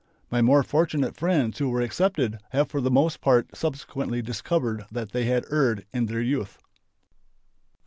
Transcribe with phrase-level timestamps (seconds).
[0.31, 5.11] My more fortunate friends who were accepted have for the most part subsequently discovered that
[5.11, 6.57] they had erred in their youth.